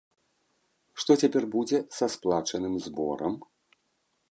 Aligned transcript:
Што 1.03 1.11
цяпер 1.23 1.43
будзе 1.57 1.77
са 1.99 2.05
сплачаным 2.15 2.75
зборам? 2.89 3.33